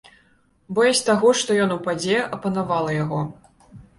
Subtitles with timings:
[0.79, 3.21] Боязь таго, што ён упадзе, апанавала яго.